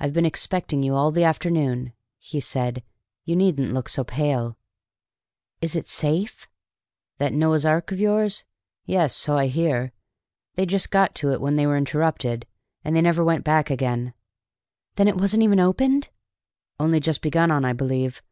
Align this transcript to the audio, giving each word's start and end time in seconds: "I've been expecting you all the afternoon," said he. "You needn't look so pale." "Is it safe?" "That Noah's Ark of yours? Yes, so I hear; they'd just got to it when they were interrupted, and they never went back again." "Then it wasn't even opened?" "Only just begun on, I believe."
"I've 0.00 0.14
been 0.14 0.24
expecting 0.24 0.82
you 0.82 0.94
all 0.94 1.10
the 1.10 1.22
afternoon," 1.22 1.92
said 2.40 2.76
he. 2.78 2.84
"You 3.32 3.36
needn't 3.36 3.74
look 3.74 3.90
so 3.90 4.02
pale." 4.02 4.56
"Is 5.60 5.76
it 5.76 5.86
safe?" 5.86 6.48
"That 7.18 7.34
Noah's 7.34 7.66
Ark 7.66 7.92
of 7.92 8.00
yours? 8.00 8.44
Yes, 8.86 9.14
so 9.14 9.36
I 9.36 9.48
hear; 9.48 9.92
they'd 10.54 10.70
just 10.70 10.90
got 10.90 11.14
to 11.16 11.30
it 11.32 11.42
when 11.42 11.56
they 11.56 11.66
were 11.66 11.76
interrupted, 11.76 12.46
and 12.82 12.96
they 12.96 13.02
never 13.02 13.22
went 13.22 13.44
back 13.44 13.68
again." 13.68 14.14
"Then 14.96 15.08
it 15.08 15.20
wasn't 15.20 15.42
even 15.42 15.60
opened?" 15.60 16.08
"Only 16.80 16.98
just 16.98 17.20
begun 17.20 17.50
on, 17.50 17.66
I 17.66 17.74
believe." 17.74 18.22